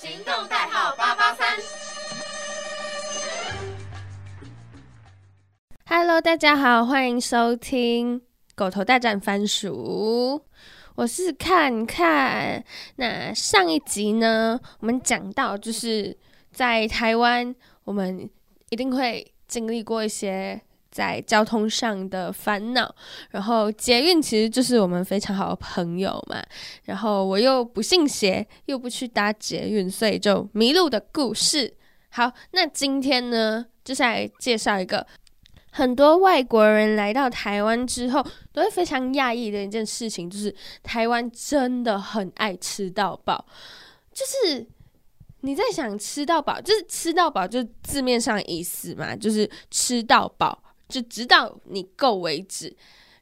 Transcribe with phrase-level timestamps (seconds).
[0.00, 1.58] 行动代号八八三。
[5.86, 8.20] Hello，大家好，欢迎收听
[8.54, 10.40] 《狗头大战番薯》。
[10.94, 12.64] 我是看看。
[12.94, 16.16] 那上一集呢，我们讲到就是
[16.52, 17.52] 在台湾，
[17.82, 18.30] 我们
[18.70, 20.60] 一定会经历过一些
[20.98, 22.92] 在交通上的烦恼。
[23.30, 26.42] 然后捷运其实就是我们非常好的朋友嘛。
[26.82, 31.72] 然后我又不信邪，又不去搭捷运，所以就迷路的故事。
[32.10, 35.06] 好，那今天呢，就是来介绍一个。
[35.70, 43.46] 很多外国人来到台湾之后，都会非常讶异的一件事情，就是台湾真的很爱吃到饱。
[44.12, 44.66] 就是
[45.42, 52.74] 你在想吃到饱，就是吃到饱，就字面上意思嘛，就是吃到饱，就直到你够为止。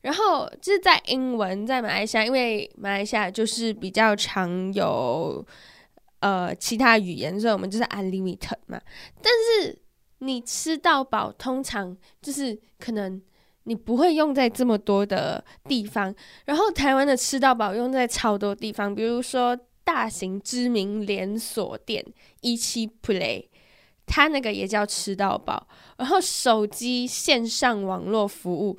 [0.03, 5.45] 然后就是在英文，在马来西亚，因为马来西亚就是比较常有
[6.21, 8.81] 呃其他语言，所以我们就是 unlimited 嘛。
[9.21, 9.77] 但是
[10.19, 13.21] 你吃到饱，通常就是可能
[13.65, 22.05] 你不会用在这么多的地方，然后台湾的吃到饱用在超多地方，比如说大型知名连锁店
[22.43, 23.49] 一七 Play，
[24.07, 25.67] 他那个也叫吃到饱，
[25.99, 28.79] 然后手机线上网络服务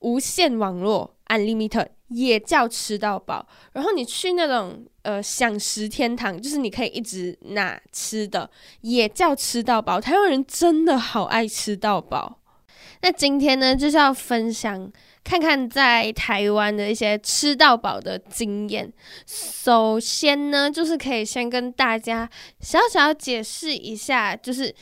[0.00, 4.84] 无线网络 Unlimited 也叫吃到饱，然后你去那种。
[5.04, 10.00] 呃，享食天堂就是你可以一直拿吃的，也叫吃到饱。
[10.00, 12.40] 台湾人真的好爱吃到饱。
[13.04, 14.90] 那今天呢，就是要分享
[15.22, 18.90] 看看在台湾的一些吃到饱的经验。
[19.26, 22.26] 首先呢，就是可以先跟大家
[22.60, 24.74] 小小解释一下，就是。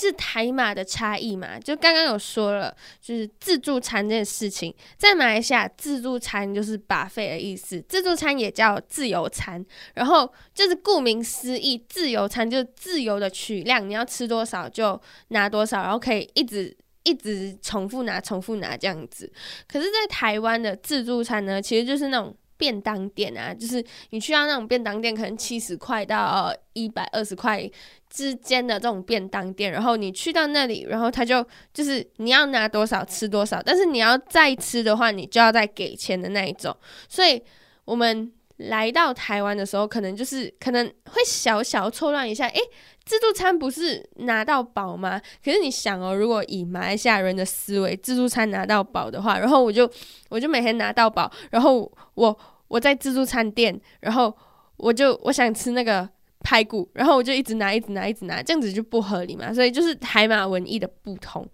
[0.00, 1.60] 是台马的差异嘛？
[1.60, 9.62] 就刚刚有说了，就是自助餐这件事情，在马来西亚自助餐就是把费的意思，自助餐也叫自由餐，
[9.92, 19.32] 然后就是顾名思义，自由餐就是自由的取量，你要吃多少就拿多少，然后可以一直一直重复拿、重复拿这样子。
[19.66, 22.36] 可是，在台湾的自助餐呢，其实就是那种。
[22.60, 27.66] 便当店啊，就是你去到那种便当店，可能七十块到一百二十块
[28.10, 36.76] 之间的这种便当店，然后你去到那里，然后他就就是你要拿多少吃多少，但是你要再吃的话，你就要再给钱的那一种。
[37.08, 37.42] 所以
[37.86, 38.30] 我们
[38.68, 42.60] 来到台湾的时候，可能就是可能会小小错乱一下，诶，
[43.04, 45.20] 自助餐不是拿到宝吗？
[45.44, 49.90] 可是你想哦，如果以马来西亚人的思维，自助餐拿到宝的话，然后我就
[50.28, 52.40] 我就每天拿到宝，然后我。
[52.70, 54.32] 我在自助餐店，然后
[54.76, 59.52] 我就我想吃那个排骨，然后我就一直拿，一直拿，一直拿，这样子就不合理嘛。
[59.52, 61.44] 所以就是海马文艺的不同。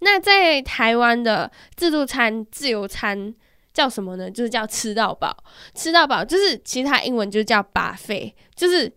[0.00, 3.34] 那在台湾的自助餐、自由餐
[3.72, 4.30] 叫什么呢？
[4.30, 5.36] 就是叫吃到饱，
[5.74, 8.92] 吃到饱就是其他英文就叫把费，就是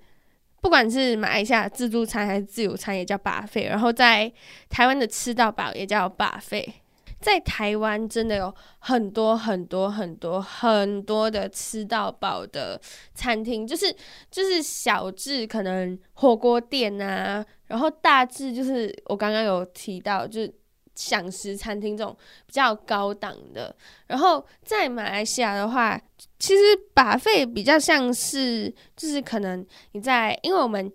[0.61, 4.31] 不管是马来西亚自助餐还是自由餐也叫把费，然后在
[4.69, 6.73] 台湾的吃到饱也叫把费。
[7.21, 12.79] 在台湾真的有很多很多很多很多的吃到饱的
[13.15, 13.91] 餐厅，就是
[14.29, 20.53] 就是小至可能火锅店啊，然后大致就是我刚刚有提到，就是
[20.95, 22.15] 享食餐厅这种
[22.47, 23.75] 比较高档的。
[24.07, 26.01] 然后在马来西亚的话，
[26.39, 26.61] 其实
[26.93, 30.91] 把费比较像是就是可能你在，因为我们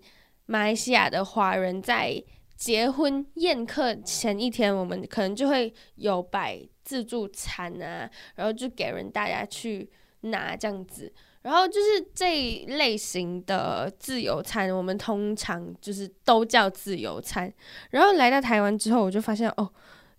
[0.47, 2.21] 马来西亚的华人在。
[2.61, 11.11] 结婚宴客前一天，我们可能就会有摆自助餐啊，然后就给人大家去拿这样子。
[11.41, 17.51] 然后就是这一类型的自由餐，我们通常就是都叫自由餐。
[17.89, 19.69] 然后来到台湾之后，我就发现哦，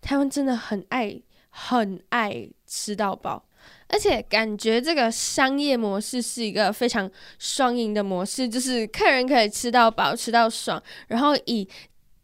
[0.01, 3.45] 台湾真的很爱很爱吃到饱，
[3.89, 7.09] 而且感觉这个商业模式是一个非常
[7.39, 11.69] 双赢的模式，就是客人可以吃到饱、吃到爽，然后以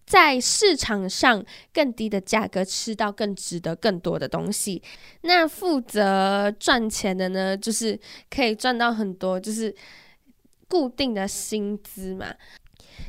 [0.09, 4.83] 在市场上更低的价格吃到更值得更多的东西，
[5.21, 7.99] 那负责赚钱的呢，就是
[8.31, 9.75] 可以赚到很多，就是
[10.67, 12.35] 固定的薪资嘛。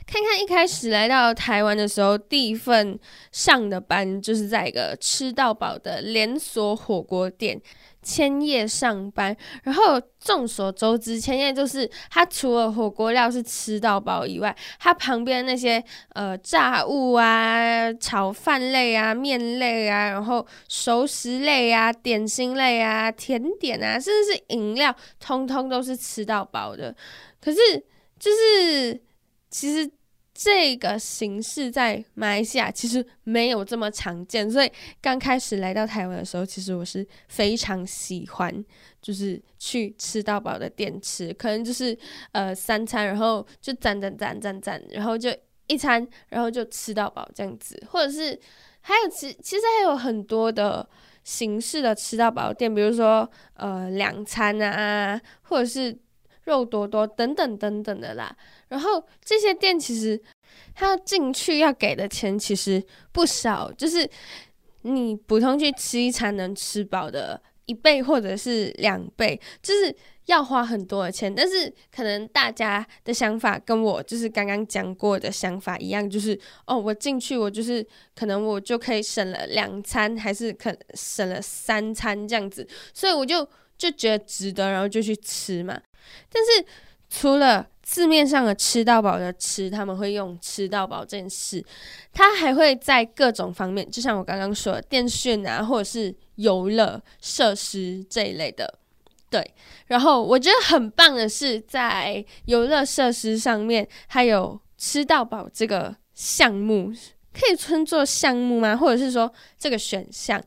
[0.06, 3.00] 看看一开始来到台湾的时候，第一份
[3.32, 7.60] 上的班就是在一个吃到饱的连锁火锅店
[8.02, 9.36] 千叶上班。
[9.64, 26.96] 然后众所周知，千叶就是它除了火锅料是吃到饱以外，它旁边那些呃炸物啊、炒饭类啊、面类啊，然后熟食类啊、点心类啊、甜点啊，甚至是饮料，通通都是吃到饱的。
[27.42, 27.58] 可是
[28.20, 29.02] 就是。
[29.52, 29.90] 其实
[30.42, 34.72] 这个形式在马来西亚其实没有这么常见，所以
[35.02, 38.66] 刚开始来到台湾的时候，其实我是非常喜欢，
[39.02, 41.98] 就是去吃到饱的店吃，可能就是
[42.32, 45.30] 呃三餐，然后就攒攒攒攒攒，然后就
[45.68, 48.40] 一餐，然后就吃到饱这样子，或者是
[48.80, 50.90] 还有其其实还有很多的
[51.26, 56.00] 形式的吃到饱店，比如说呃两餐啊，或者是。
[56.50, 58.36] 肉多多等等等等的啦，
[58.68, 60.20] 然后这些店其实
[60.74, 64.10] 他进去要给的钱其实不少，就是
[64.82, 71.34] 你普通去吃一餐能吃饱的一倍或者是两倍，就是要花很多的钱。
[71.34, 77.86] 但是可能大家的想法跟我就是刚刚讲过的想法一样，就是哦，我进去我就是
[78.16, 83.48] 可能我就可以省了两餐，还是可省了三餐这样子，所以我就
[83.78, 85.80] 就觉得值得，然后就去吃嘛。
[86.32, 86.66] 但是
[87.10, 91.64] 除了字面上的吃到饱的吃，他们会用吃到饱这件事，
[92.14, 98.78] 他还会在各种方面，就像我刚刚说的电讯啊，或者是游乐设施这一类的，
[99.32, 99.54] 对。
[99.88, 106.94] 然后我觉得很棒的是，在游乐设施上面还有吃到饱这个项目，
[107.34, 108.78] 可以称作项目吗？
[108.78, 110.40] 或者是说这个选项？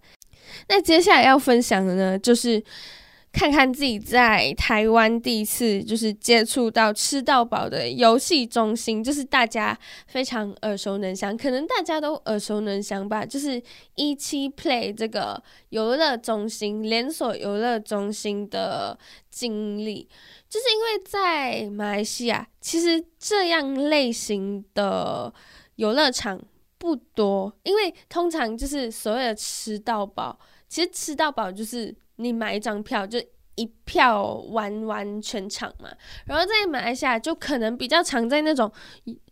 [0.68, 2.62] 那接下来要分享的呢，就是。
[3.32, 9.76] 看看自己在台湾第一次就是接触到吃到饱的游戏中心，就是大家
[10.06, 13.24] 非常耳熟能详，可能大家都耳熟能详吧。
[13.24, 13.60] 就是
[13.94, 18.96] 一期 Play 这个游乐中心连锁游乐中心的
[19.30, 20.06] 经历，
[20.48, 25.32] 就是因为在马来西亚，其实这样类型的
[25.76, 26.38] 游乐场
[26.76, 30.38] 不多，因为通常就是所谓的吃到饱，
[30.68, 31.96] 其实吃到饱就是。
[32.16, 33.18] 你买一张票就
[33.54, 35.88] 一票玩完全场嘛，
[36.26, 38.70] 然后再马来西亚就可能比较常在那种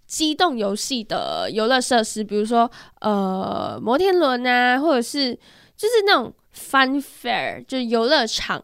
[0.07, 5.35] 机动游戏的游乐设施，比如说呃摩天轮啊，或者是
[5.77, 8.63] 就是那种 fun fair 就游乐场。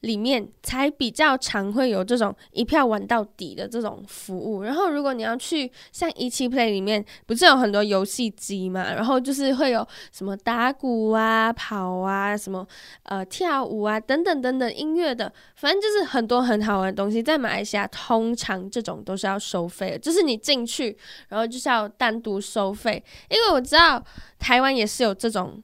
[0.00, 4.62] 里面才比较常会有这种一票玩到底的这种服务。
[4.62, 8.94] 然后，如果你要去像一期 Play 里面，不是有很多游戏机嘛？
[8.94, 12.66] 然后就是会有什么打鼓啊、跑啊、什么
[13.02, 17.22] 呃跳舞啊等等等等音乐的，反正就是很多很好玩的东西。
[17.22, 20.96] 在马来西亚，通常这种都是要收费的，就是你进去，
[21.28, 23.04] 然后就是要单独收费。
[23.28, 24.02] 因为我知道
[24.38, 25.62] 台湾也是有这种，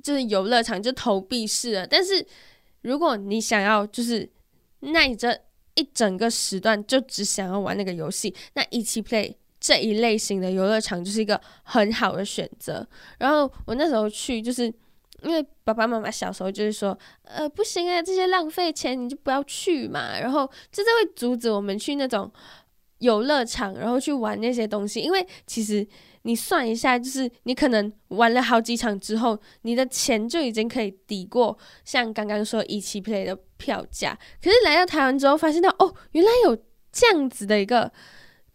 [0.00, 2.24] 就是游乐场就投币式的，但是。
[2.82, 4.28] 如果你想要就是
[4.80, 5.38] 那你这
[5.74, 12.86] 一整个时段就只想要玩那个游戏，那一起 play 这一类型的游乐场就是一个很好的选择。
[13.18, 14.64] 然后我那时候去，就是
[15.22, 20.18] 因为爸爸妈妈小时候就是说，呃，不行啊，这些浪费钱，你就不要去嘛。
[20.18, 22.32] 然后这就会阻止我们去那种
[22.98, 25.86] 游乐场，然后去玩那些东西，因为其实。
[26.28, 34.14] 你算一下，就是你可能玩了好几场之后，你的钱就已经可以抵过像刚刚说一起 play 的票价。
[34.44, 36.54] 可是来到台湾之后，发现到哦，原来有
[36.92, 37.90] 这样子的一个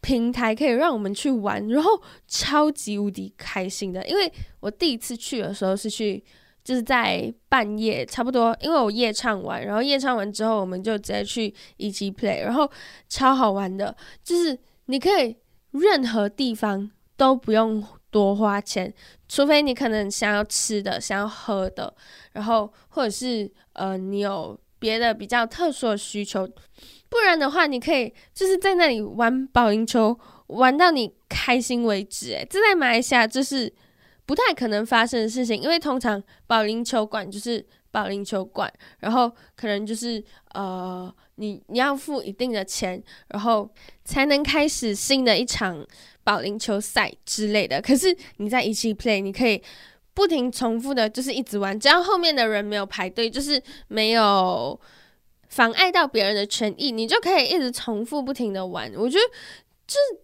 [0.02, 4.08] 平台可以让我们去玩，然后超级无敌开心的。
[4.08, 6.24] 因为我第一次去的时候是去，
[6.64, 12.70] 就是在半夜差不多，因为我夜唱完，然后夜唱完之后，我们就直接去一起 play，然后
[13.10, 14.56] 超好玩的，就是
[14.86, 15.36] 你可以
[15.72, 16.92] 任何地方。
[17.15, 18.94] 都不用多花钱，
[19.27, 21.94] 除非你可能想要吃的、想要喝的，
[22.33, 26.48] 然后或者是呃你有别的比较特殊的需求，
[27.10, 30.18] 不然的话，你可以就是在那里玩保龄球，
[30.48, 32.34] 玩到你开心为止。
[32.34, 33.72] 诶，这在马来西亚就是
[34.25, 43.67] 不太可能发生的事情，因为通常保龄球馆就是保龄球馆，然后可能就是呃你你要付一定的钱，然后
[44.03, 45.84] 才能开始新的一场。
[46.24, 49.62] 保龄球赛之类的，可是你在一起 play，你可以
[50.13, 54.80] 不停重复的，就是一直玩，只要后面的人没有排队，就是没有
[55.50, 58.92] 妨碍到别人的权益，你就可以一直重复不停的玩。
[58.96, 59.24] 我觉得
[59.86, 60.24] 就是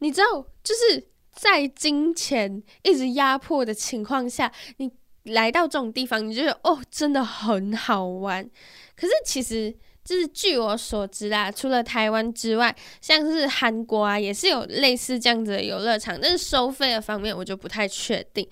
[0.00, 4.90] 你知道，就是在金钱一直压迫的情况下，你
[5.24, 8.48] 来到这种地方，你就觉得哦，真的很好玩。
[8.94, 9.74] 可是其实。
[10.08, 18.48] 就是据我所知啦，除了台湾之外，像是韩国啊，也是有类似这样子的游乐场，但是收费的方面我就不太确定。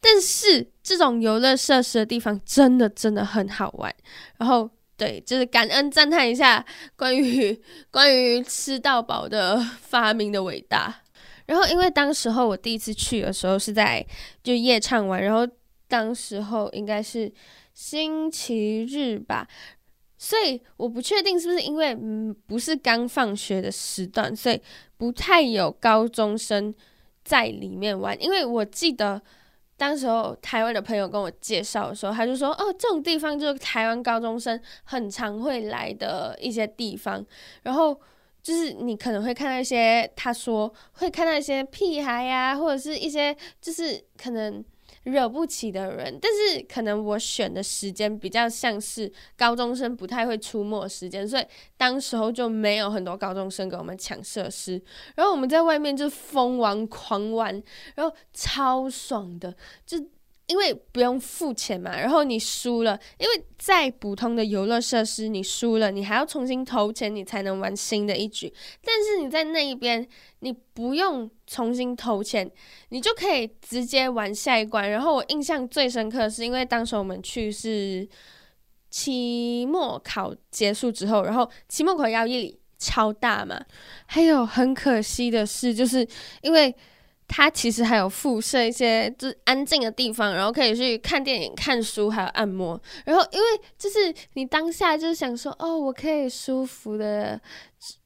[0.00, 3.92] 但是这种游乐设施的地方真的真的很好玩。
[4.38, 7.60] 然后对，就是感恩赞叹一下关于
[7.90, 11.02] 关于吃到饱的发明的伟大。
[11.46, 14.06] 然后因为当时候我第一次去的时候是在
[14.44, 15.44] 就夜唱完，然后
[15.88, 17.32] 当时候应该是
[17.72, 19.48] 星期日吧。
[20.24, 24.58] 所以我不确定是不是因为嗯不是刚放学的时段，所以
[24.96, 26.74] 不太有高中生
[27.22, 28.16] 在里面玩。
[28.22, 29.20] 因为我记得
[29.76, 37.24] 当时候台湾的朋友跟我介绍的时候，他就说哦，这种地方就是台湾高中生很常会来的一些地方，
[37.64, 38.00] 然后。
[38.44, 44.62] 就是你可能会看到一些，他说会看到一些屁孩呀，或者是一些就是可能
[45.04, 51.46] 惹不起的人，但是可能我选的时间比较像是高中生不太会出没时间，所以
[51.76, 54.80] 当时候就没有很多高中生给我们抢设施，
[55.14, 57.62] 然后我们在外面就疯玩狂玩，
[57.94, 59.54] 然后超爽的，
[59.86, 59.98] 就。
[60.46, 68.52] 因为不用付钱嘛，然后你输了，因为再普通的游乐设施，你输了，你还要重新投钱，你才能玩新的一局。
[68.82, 70.06] 但是你在那一边，
[70.40, 72.50] 你不用重新投钱，
[72.90, 74.90] 你就可以直接玩下一关。
[74.90, 78.06] 然后我印象最深刻的是，因为当时我们去是
[78.90, 83.58] 期末考结束之后，然后期末考压力超大嘛。
[84.04, 86.06] 还有很可惜的是，就是
[86.42, 86.74] 因为。
[87.26, 92.80] 它其实还有附设一些就是安静的地方，然后可以去看电影、看书，还有按摩。
[93.04, 93.46] 然后因为
[93.78, 97.40] 就是你当下就是想说，哦，我可以舒服的，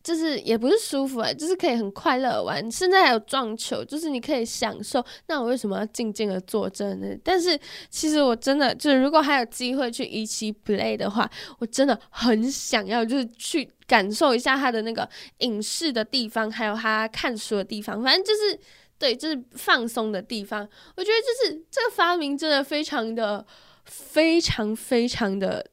[0.03, 2.71] 就是也不是舒服啊，就是可以很快乐玩。
[2.71, 5.05] 现在还有撞球，就是你可以享受。
[5.27, 7.09] 那我为什么要静静的坐着呢？
[7.23, 7.59] 但是
[7.91, 15.07] 其实我真的就是，如果还有机会去一起 play 的话，我真的很想要，就是去感受一下他的那个
[15.39, 18.59] 影视的地方，还有他看书的地方，反正就是。
[18.99, 20.69] 对，就是放松的地方。
[20.97, 23.47] 我觉得就是这个发明真的非常的、
[23.85, 25.65] 非常、非常的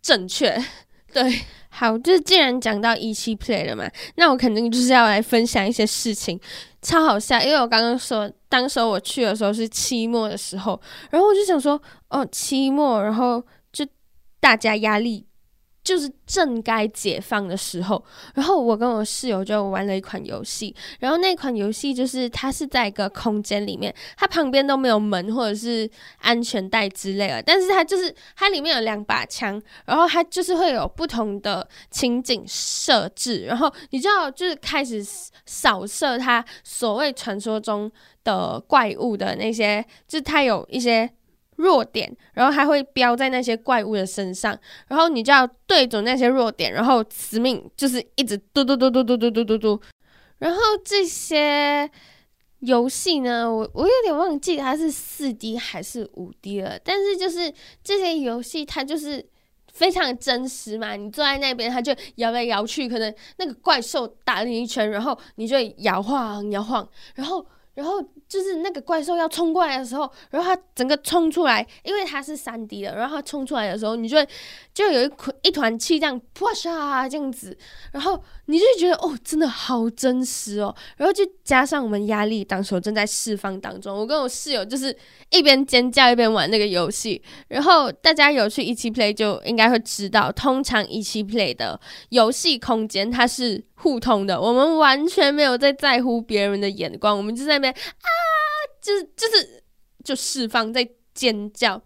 [0.00, 0.58] 正确。
[1.12, 1.22] 对，
[1.68, 3.84] 好，就是既然讲到一期 play 了嘛，
[4.14, 6.40] 那我肯定就是要来分享一些事情，
[6.80, 7.40] 超好笑。
[7.42, 13.84] 因为我刚刚说，当时我去的时候是期末的时候，然后我就想说，哦，期末，然后就
[14.38, 15.26] 大家压力。
[15.90, 18.00] 就是正该解放的时候，
[18.32, 35.04] 然后我跟我室友就玩了一款游戏，然后那款游戏就是它是在一个空间里面，它旁边都没有门或者是安全带之类的，但是它就是它里面有两把枪，然后它就是会有不同的情景设置，然后你就要就是开始
[35.44, 37.90] 扫射它所谓传说中
[38.22, 41.10] 的怪物的那些，就是它有一些。
[41.60, 49.80] 弱点，然后还会标在那些怪物的身上，然后你就要对准那些弱点，然后死命就是一直嘟嘟嘟嘟嘟嘟嘟嘟嘟。
[50.38, 51.88] 然后这些
[52.60, 57.52] 游戏呢，我我有点忘记它是四 D 还是五 D 了，但是就是
[57.84, 59.24] 这些游戏它就是
[59.72, 67.46] 非常真实嘛，你坐在那边，它就摇来摇去，可能那个怪兽打了你一拳，然后你就摇晃摇晃，然后。
[67.72, 74.16] 然后就是那个怪兽要冲过来的时候，然后它整个冲出来，因为它是三 D 的，然后它冲出来的时候，你就
[74.72, 77.58] 就有一捆一团气这样扑啊这样子，
[77.90, 80.74] 然后你就觉得哦，真的好真实哦。
[80.96, 84.94] 然后就加上我们压力当时正在释放当中，我跟我室友就是
[85.30, 87.22] 一边尖叫一边玩那个游戏。
[87.48, 91.80] 然后大家有去一起 play 就应该会知道，通常一起 play 的
[92.10, 93.64] 游戏空间它是。
[93.82, 98.08] 互通的，我们完全没有在在乎别人的眼光，我们就在那边啊，
[98.78, 99.62] 就是就是
[100.04, 101.80] 就释放在尖叫。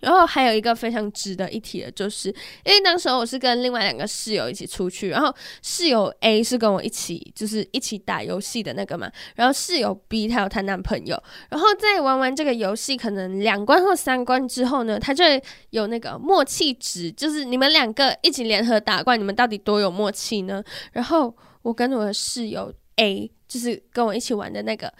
[0.00, 2.28] 然后还有一个非常值得一提的，就是
[2.64, 15.24] 因为当时候我是跟另外两个室友一起出去，然后室友 A 是跟我一起就是一起打游戏的那个嘛，然后室友 B 她有她男朋友，然后在玩完这个游戏可能两关或三关之后呢，他就
[15.70, 20.62] 有那个默契值，就是你们两个一起联合打怪，你们到底多有默契呢？
[20.92, 24.92] 然后我跟我的室友 A 就是跟我一起玩的那个，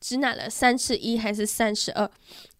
[0.00, 2.10] 只拿了三十一还是三十二？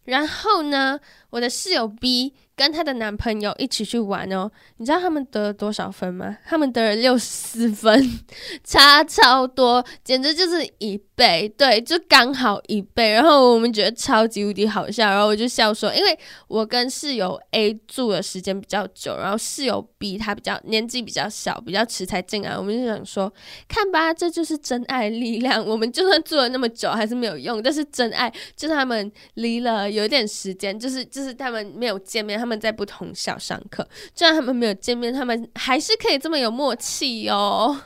[0.04, 0.98] 然后呢，
[1.32, 6.36] 我的室友 B 跟她的男朋友一起去玩哦，你知道他们得了多少分吗？
[6.46, 8.20] 他们得了六十四分，
[8.62, 11.00] 差超多，简直就是一。
[11.14, 23.32] 倍对，就刚好一倍，然后我们觉得超级无敌好笑，然后我就笑说，因为我跟室友 A 住的时间比较久，然后室友 B 他比较年纪比较小，比较迟才进来，我们就想说，
[23.68, 25.64] 看吧，这就是真爱力量。
[25.64, 37.80] 我们就算住了那么久还是没有用，但是真爱就是他们离了有点时间，就是就是就是他们没有见面，他们在不同校上课，就算他们没有见面，他们还是可以这么有默契哦。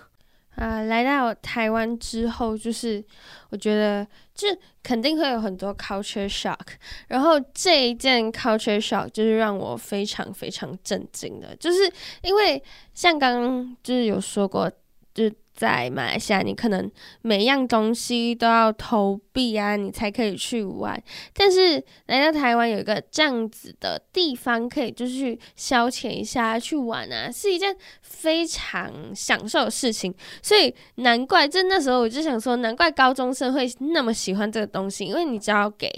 [0.55, 3.05] 啊，来到台湾之后，就是
[3.51, 4.49] 我觉得，就
[4.83, 6.67] 肯定会有很多 culture shock。
[7.09, 12.63] 然后这一件 culture shock 就是让我非常非常震惊的，就是因为
[12.95, 14.71] 像刚刚就是有说过，
[15.13, 16.89] 就在马来西亚，你可能
[17.23, 21.03] 每样东西都要投币啊，你才可以去玩。
[21.33, 30.15] 但是来到台湾有一个这样子的地方，可以就是去消遣一下，去玩啊，是一件非常享受的事情。
[30.43, 35.91] 所以难怪，就那时候我就想说，难怪高中生会那么喜欢这个东西，因为你只要给。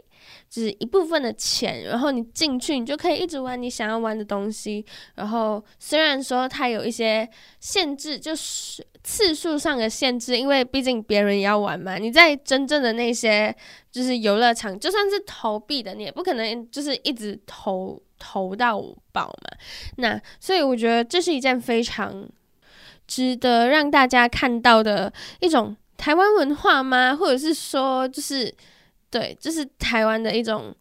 [0.49, 4.85] 就是一部分的钱，然后你进去，你就可以一直玩你想要玩的东西。
[5.15, 7.29] 然后虽然说它有一些
[7.61, 11.99] 限制，就是次数上的限制，因为毕竟别人也要玩嘛。
[11.99, 13.55] 你在真正的那些
[13.91, 18.83] 就是游乐场，就算是投币的，你也不可能就是一直投投到
[19.13, 19.59] 爆嘛。
[19.97, 22.27] 那所以我觉得这是一件非常
[23.07, 27.15] 值得让大家看到的一种台湾文化吗？
[27.15, 28.55] 或者是说就是。
[29.11, 30.75] 对，这是台湾的一种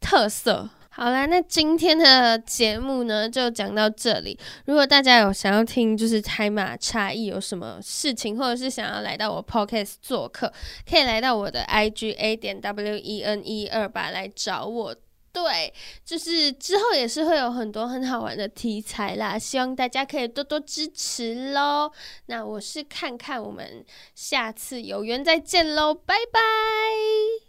[0.00, 0.68] 特色。
[0.88, 4.38] 好啦，那今天的节目呢，就讲到这里。
[4.64, 10.50] 如果大家有想要听，就是台马差异有什么事情，或者是想要来到我 podcast 做客，
[10.88, 14.96] 可以来到我的 IG A 点 W E N 一二八来找我。
[15.36, 15.70] 对，
[16.02, 21.92] 就是之后也是会有很多很好玩的题材啦，希望大家可以多多支持喽。
[22.24, 27.45] 那我是看看，我们下次有缘再见喽，拜拜。